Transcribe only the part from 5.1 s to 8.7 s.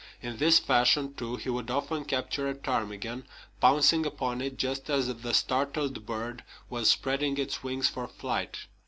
the startled bird was spreading its wings for flight.